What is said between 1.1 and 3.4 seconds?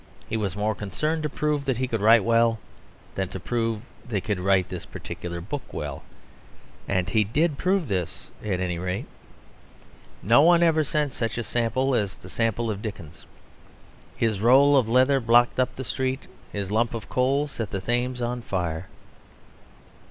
to prove that he could write well than to